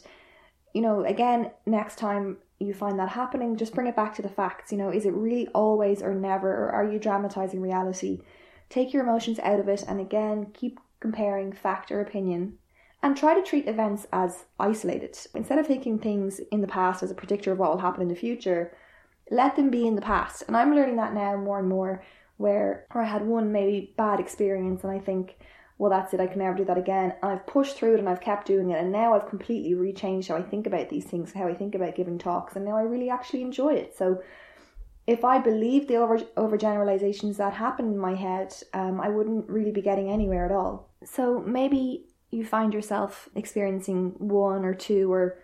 you 0.74 0.82
know 0.82 1.04
again 1.04 1.52
next 1.66 1.98
time 1.98 2.38
you 2.60 2.74
find 2.74 2.98
that 3.00 3.10
happening 3.10 3.58
just 3.58 3.74
bring 3.74 3.88
it 3.88 3.96
back 3.96 4.16
to 4.16 4.22
the 4.22 4.30
facts. 4.30 4.72
You 4.72 4.78
know 4.78 4.90
is 4.90 5.06
it 5.06 5.14
really 5.14 5.48
always 5.50 6.02
or 6.02 6.14
never? 6.14 6.52
Or 6.52 6.70
are 6.72 6.90
you 6.90 7.00
dramatizing 7.00 7.62
reality? 7.62 8.22
Take 8.70 8.94
your 8.94 9.04
emotions 9.04 9.40
out 9.40 9.60
of 9.60 9.68
it. 9.68 9.84
And 9.88 10.00
again 10.00 10.48
keep 10.54 10.80
comparing 11.02 11.52
fact 11.52 11.92
or 11.92 12.00
opinion 12.00 12.58
and 13.06 13.16
try 13.16 13.36
to 13.36 13.44
treat 13.44 13.68
events 13.68 14.08
as 14.12 14.46
isolated. 14.60 15.16
Instead 15.36 15.60
of 15.60 15.68
taking 15.68 16.00
things 16.00 16.40
in 16.52 16.62
the 16.62 16.68
past 16.68 17.04
as 17.04 17.12
a 17.12 17.14
predictor 17.14 17.52
of 17.52 17.60
what 17.60 17.70
will 17.70 17.78
happen 17.78 18.02
in 18.02 18.08
the 18.08 18.16
future, 18.16 18.76
let 19.30 19.56
them 19.56 19.70
be 19.70 19.86
in 19.86 19.94
the 19.94 20.02
past. 20.02 20.42
And 20.48 20.58
I'm 20.58 20.74
learning 20.74 20.96
that 20.96 21.14
now 21.14 21.38
more 21.38 21.60
and 21.60 21.70
more 21.70 22.04
where, 22.38 22.88
where 22.92 23.04
I 23.04 23.08
had 23.08 23.24
one 23.24 23.52
maybe 23.52 23.94
bad 23.96 24.20
experience 24.20 24.84
and 24.84 24.92
I 24.92 24.98
think, 24.98 25.38
well, 25.78 25.92
that's 25.92 26.16
it, 26.16 26.20
I 26.20 26.26
can 26.26 26.40
never 26.40 26.58
do 26.58 26.66
that 26.66 26.80
again. 26.80 27.14
And 27.22 27.32
I've 27.32 27.46
pushed 27.46 27.78
through 27.78 27.94
it 27.94 28.00
and 28.00 28.10
I've 28.10 28.22
kept 28.22 28.48
doing 28.48 28.72
it. 28.72 28.80
And 28.80 28.92
now 28.92 29.14
I've 29.14 29.30
completely 29.30 29.76
rechanged 29.76 30.30
how 30.30 30.38
I 30.38 30.42
think 30.42 30.66
about 30.66 30.90
these 30.90 31.06
things, 31.06 31.32
how 31.32 31.48
I 31.48 31.54
think 31.54 31.76
about 31.76 31.94
giving 31.94 32.18
talks. 32.18 32.56
And 32.56 32.66
now 32.66 32.76
I 32.76 32.82
really 32.82 33.12
actually 33.12 33.44
enjoy 33.44 33.76
it. 33.76 33.96
So 33.96 34.24
if 35.06 35.24
I 35.24 35.38
believed 35.38 35.90
the 35.90 35.98
over 35.98 36.18
overgeneralizations 36.38 37.38
that 37.38 37.54
happen 37.54 37.86
in 37.86 38.00
my 38.00 38.16
head, 38.16 38.56
um, 38.74 39.00
I 39.00 39.10
wouldn't 39.10 39.48
really 39.48 39.72
be 39.72 39.84
getting 39.84 40.10
anywhere 40.10 40.46
at 40.46 40.52
all. 40.52 40.90
So 41.04 41.44
maybe 41.46 42.08
you 42.36 42.46
find 42.46 42.74
yourself 42.74 43.30
experiencing 43.36 44.14
one 44.18 44.66
or 44.66 44.74
two 44.74 45.12
or 45.12 45.40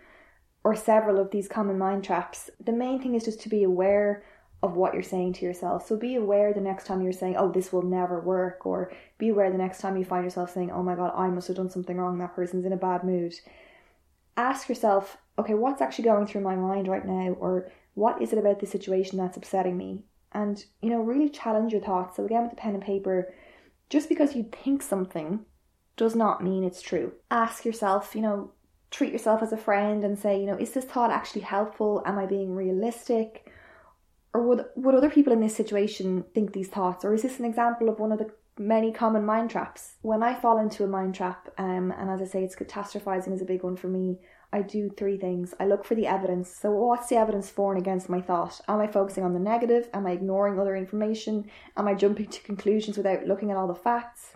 or 0.64 0.76
several 0.76 1.20
of 1.20 1.32
these 1.32 1.48
common 1.48 1.78
mind 1.78 2.04
traps, 2.04 2.52
the 2.64 2.72
main 2.72 3.02
thing 3.02 3.16
is 3.16 3.26
just 3.26 3.42
to 3.42 3.50
be 3.50 3.64
aware 3.64 4.24
of 4.62 4.76
what 4.76 4.94
you're 4.94 5.02
saying 5.02 5.34
to 5.34 5.44
yourself. 5.44 5.88
So 5.88 5.98
be 5.98 6.16
aware 6.16 6.54
the 6.54 6.62
next 6.62 6.86
time 6.86 7.02
you're 7.02 7.12
saying, 7.14 7.36
"Oh, 7.36 7.52
this 7.52 7.74
will 7.74 7.82
never 7.82 8.20
work," 8.20 8.64
or 8.66 8.92
be 9.18 9.30
aware 9.30 9.50
the 9.50 9.58
next 9.58 9.82
time 9.82 9.98
you 9.98 10.06
find 10.06 10.24
yourself 10.24 10.52
saying, 10.52 10.70
"Oh 10.70 10.84
my 10.84 10.96
god, 10.96 11.14
I 11.16 11.30
must 11.30 11.48
have 11.48 11.58
done 11.58 11.72
something 11.72 11.98
wrong. 11.98 12.20
That 12.20 12.36
person's 12.36 12.66
in 12.66 12.74
a 12.74 12.78
bad 12.78 13.04
mood." 13.04 13.34
Ask 14.38 14.70
yourself, 14.70 15.18
"Okay, 15.40 15.56
what's 15.56 15.82
actually 15.82 16.06
going 16.06 16.28
through 16.28 16.42
my 16.42 16.56
mind 16.56 16.88
right 16.88 17.06
now?" 17.06 17.36
or 17.40 17.72
"What 17.96 18.22
is 18.22 18.32
it 18.32 18.40
about 18.40 18.60
this 18.60 18.70
situation 18.70 19.18
that's 19.18 19.38
upsetting 19.38 19.78
me?" 19.78 20.04
And, 20.32 20.64
you 20.82 20.90
know, 20.92 21.02
really 21.02 21.30
challenge 21.30 21.72
your 21.74 21.82
thoughts. 21.82 22.18
So 22.18 22.26
again 22.26 22.44
with 22.44 22.52
the 22.52 22.58
pen 22.58 22.76
and 22.76 22.84
paper, 22.84 23.34
just 23.90 24.10
because 24.10 24.36
you 24.36 24.44
think 24.44 24.82
something 24.84 25.46
does 26.02 26.16
not 26.16 26.44
mean 26.44 26.64
it's 26.64 26.82
true. 26.82 27.14
Ask 27.30 27.64
yourself, 27.64 28.16
you 28.16 28.24
know, 28.24 28.50
treat 28.90 29.14
yourself 29.14 29.44
as 29.44 29.54
a 29.54 29.58
friend 29.58 30.04
and 30.04 30.18
say, 30.18 30.40
you 30.40 30.48
know, 30.48 30.58
is 30.58 30.72
this 30.72 30.84
thought 30.84 31.12
actually 31.12 31.42
helpful? 31.42 32.02
Am 32.08 32.18
I 32.18 32.26
being 32.26 32.56
realistic? 32.56 33.52
Or 34.34 34.42
would 34.42 34.66
would 34.76 34.96
other 34.96 35.12
people 35.12 35.32
in 35.32 35.42
this 35.42 35.56
situation 35.56 36.26
think 36.34 36.54
these 36.54 36.70
thoughts? 36.70 37.06
Or 37.06 37.14
is 37.14 37.22
this 37.22 37.38
an 37.38 37.46
example 37.46 37.88
of 37.88 38.00
one 38.00 38.12
of 38.12 38.18
the 38.18 38.32
many 38.58 38.92
common 38.92 39.24
mind 39.24 39.52
traps? 39.52 39.98
When 40.02 40.24
I 40.24 40.34
fall 40.34 40.58
into 40.58 40.84
a 40.84 40.88
mind 40.88 41.14
trap, 41.14 41.50
um, 41.60 41.94
and 41.96 42.10
as 42.10 42.20
I 42.20 42.26
say, 42.26 42.44
it's 42.44 42.56
catastrophizing 42.56 43.36
is 43.36 43.44
a 43.44 43.52
big 43.54 43.62
one 43.62 43.76
for 43.76 43.88
me. 43.88 44.18
I 44.52 44.64
do 44.64 44.90
three 44.90 45.20
things. 45.20 45.54
I 45.60 45.68
look 45.68 45.86
for 45.86 45.94
the 45.94 46.08
evidence. 46.08 46.50
So, 46.50 46.72
what's 46.72 47.10
the 47.10 47.18
evidence 47.18 47.52
for 47.52 47.74
and 47.74 47.80
against 47.80 48.10
my 48.10 48.22
thought? 48.22 48.60
Am 48.68 48.80
I 48.80 48.88
focusing 48.88 49.24
on 49.24 49.34
the 49.34 49.40
negative? 49.54 49.88
Am 49.94 50.08
I 50.08 50.14
ignoring 50.14 50.60
other 50.60 50.76
information? 50.76 51.46
Am 51.78 51.88
I 51.88 51.94
jumping 51.94 52.26
to 52.26 52.42
conclusions 52.42 52.98
without 52.98 53.28
looking 53.28 53.52
at 53.52 53.58
all 53.58 53.68
the 53.68 53.76
facts? 53.76 54.34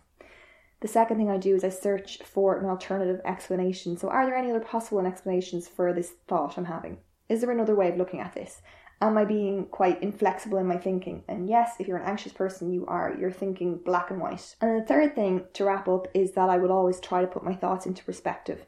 The 0.81 0.87
second 0.87 1.17
thing 1.17 1.29
I 1.29 1.37
do 1.37 1.55
is 1.55 1.63
I 1.63 1.69
search 1.69 2.19
for 2.23 2.57
an 2.57 2.65
alternative 2.65 3.21
explanation. 3.25 3.97
So, 3.97 4.09
are 4.09 4.25
there 4.25 4.35
any 4.35 4.49
other 4.49 4.59
possible 4.59 5.05
explanations 5.05 5.67
for 5.67 5.93
this 5.93 6.13
thought 6.27 6.57
I'm 6.57 6.65
having? 6.65 6.97
Is 7.29 7.41
there 7.41 7.51
another 7.51 7.75
way 7.75 7.89
of 7.89 7.97
looking 7.97 8.19
at 8.19 8.33
this? 8.33 8.61
Am 9.01 9.17
I 9.17 9.25
being 9.25 9.65
quite 9.65 10.01
inflexible 10.01 10.57
in 10.57 10.67
my 10.67 10.77
thinking? 10.77 11.23
And 11.27 11.49
yes, 11.49 11.75
if 11.79 11.87
you're 11.87 11.97
an 11.97 12.07
anxious 12.07 12.31
person, 12.31 12.71
you 12.71 12.85
are. 12.87 13.15
You're 13.19 13.31
thinking 13.31 13.77
black 13.83 14.09
and 14.09 14.21
white. 14.21 14.55
And 14.61 14.81
the 14.81 14.85
third 14.85 15.15
thing 15.15 15.45
to 15.53 15.65
wrap 15.65 15.87
up 15.87 16.07
is 16.13 16.31
that 16.33 16.49
I 16.49 16.57
would 16.57 16.71
always 16.71 16.99
try 16.99 17.21
to 17.21 17.27
put 17.27 17.43
my 17.43 17.53
thoughts 17.53 17.85
into 17.85 18.05
perspective. 18.05 18.65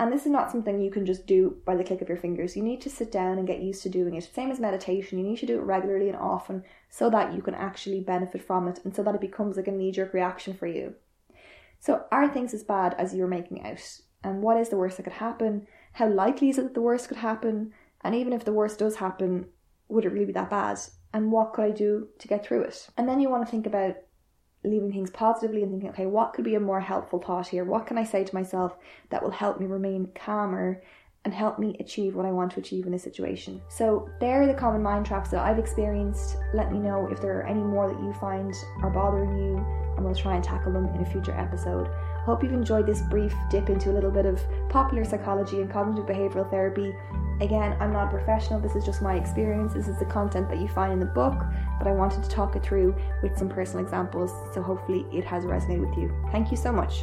And 0.00 0.12
this 0.12 0.26
is 0.26 0.30
not 0.30 0.52
something 0.52 0.80
you 0.80 0.92
can 0.92 1.04
just 1.04 1.26
do 1.26 1.56
by 1.64 1.74
the 1.74 1.82
click 1.82 2.00
of 2.00 2.08
your 2.08 2.18
fingers. 2.18 2.56
You 2.56 2.62
need 2.62 2.80
to 2.82 2.90
sit 2.90 3.10
down 3.10 3.36
and 3.36 3.48
get 3.48 3.60
used 3.60 3.82
to 3.82 3.88
doing 3.88 4.14
it. 4.14 4.28
Same 4.32 4.52
as 4.52 4.60
meditation, 4.60 5.18
you 5.18 5.24
need 5.24 5.38
to 5.38 5.46
do 5.46 5.58
it 5.58 5.64
regularly 5.64 6.08
and 6.08 6.16
often 6.16 6.62
so 6.88 7.10
that 7.10 7.34
you 7.34 7.42
can 7.42 7.54
actually 7.54 8.00
benefit 8.00 8.42
from 8.42 8.68
it 8.68 8.78
and 8.84 8.94
so 8.94 9.02
that 9.02 9.16
it 9.16 9.20
becomes 9.20 9.56
like 9.56 9.66
a 9.66 9.72
knee 9.72 9.90
jerk 9.90 10.14
reaction 10.14 10.54
for 10.54 10.68
you. 10.68 10.94
So, 11.80 12.04
are 12.10 12.28
things 12.28 12.54
as 12.54 12.64
bad 12.64 12.94
as 12.98 13.14
you're 13.14 13.28
making 13.28 13.64
out? 13.64 14.00
And 14.24 14.42
what 14.42 14.56
is 14.56 14.68
the 14.68 14.76
worst 14.76 14.96
that 14.96 15.04
could 15.04 15.12
happen? 15.14 15.66
How 15.92 16.08
likely 16.08 16.50
is 16.50 16.58
it 16.58 16.62
that 16.62 16.74
the 16.74 16.82
worst 16.82 17.08
could 17.08 17.18
happen? 17.18 17.72
And 18.02 18.14
even 18.14 18.32
if 18.32 18.44
the 18.44 18.52
worst 18.52 18.78
does 18.78 18.96
happen, 18.96 19.46
would 19.88 20.04
it 20.04 20.12
really 20.12 20.26
be 20.26 20.32
that 20.32 20.50
bad? 20.50 20.78
And 21.12 21.32
what 21.32 21.52
could 21.52 21.64
I 21.64 21.70
do 21.70 22.08
to 22.18 22.28
get 22.28 22.44
through 22.44 22.62
it? 22.62 22.88
And 22.96 23.08
then 23.08 23.20
you 23.20 23.30
want 23.30 23.46
to 23.46 23.50
think 23.50 23.66
about 23.66 23.96
leaving 24.64 24.92
things 24.92 25.10
positively 25.10 25.62
and 25.62 25.70
thinking, 25.70 25.90
okay, 25.90 26.06
what 26.06 26.32
could 26.32 26.44
be 26.44 26.54
a 26.54 26.60
more 26.60 26.80
helpful 26.80 27.20
thought 27.20 27.48
here? 27.48 27.64
What 27.64 27.86
can 27.86 27.96
I 27.96 28.04
say 28.04 28.24
to 28.24 28.34
myself 28.34 28.76
that 29.10 29.22
will 29.22 29.30
help 29.30 29.60
me 29.60 29.66
remain 29.66 30.08
calmer 30.14 30.82
and 31.28 31.34
help 31.34 31.58
me 31.58 31.76
achieve 31.78 32.14
what 32.14 32.24
I 32.24 32.30
want 32.30 32.52
to 32.52 32.58
achieve 32.58 32.86
in 32.86 32.94
a 32.94 32.98
situation. 32.98 33.60
So, 33.68 34.08
there 34.18 34.40
are 34.40 34.46
the 34.46 34.54
common 34.54 34.82
mind 34.82 35.04
traps 35.04 35.28
that 35.28 35.40
I've 35.40 35.58
experienced. 35.58 36.38
Let 36.54 36.72
me 36.72 36.78
know 36.78 37.06
if 37.12 37.20
there 37.20 37.38
are 37.38 37.46
any 37.46 37.60
more 37.60 37.86
that 37.86 38.00
you 38.00 38.14
find 38.14 38.54
are 38.82 38.88
bothering 38.88 39.36
you, 39.36 39.58
and 39.94 40.06
we'll 40.06 40.14
try 40.14 40.36
and 40.36 40.42
tackle 40.42 40.72
them 40.72 40.86
in 40.94 41.02
a 41.02 41.04
future 41.04 41.34
episode. 41.38 41.86
I 41.86 42.24
hope 42.24 42.42
you've 42.42 42.54
enjoyed 42.54 42.86
this 42.86 43.02
brief 43.02 43.34
dip 43.50 43.68
into 43.68 43.90
a 43.90 43.92
little 43.92 44.10
bit 44.10 44.24
of 44.24 44.40
popular 44.70 45.04
psychology 45.04 45.60
and 45.60 45.70
cognitive 45.70 46.06
behavioral 46.06 46.48
therapy. 46.48 46.94
Again, 47.42 47.76
I'm 47.78 47.92
not 47.92 48.06
a 48.06 48.10
professional, 48.10 48.58
this 48.58 48.74
is 48.74 48.86
just 48.86 49.02
my 49.02 49.16
experience. 49.16 49.74
This 49.74 49.86
is 49.86 49.98
the 49.98 50.06
content 50.06 50.48
that 50.48 50.60
you 50.60 50.68
find 50.68 50.94
in 50.94 50.98
the 50.98 51.04
book, 51.04 51.44
but 51.76 51.86
I 51.86 51.92
wanted 51.92 52.22
to 52.22 52.30
talk 52.30 52.56
it 52.56 52.62
through 52.62 52.96
with 53.22 53.36
some 53.36 53.50
personal 53.50 53.84
examples, 53.84 54.32
so 54.54 54.62
hopefully 54.62 55.04
it 55.12 55.26
has 55.26 55.44
resonated 55.44 55.86
with 55.90 55.98
you. 55.98 56.10
Thank 56.32 56.50
you 56.50 56.56
so 56.56 56.72
much. 56.72 57.02